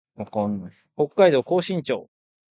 [0.95, 2.09] 北海道厚真町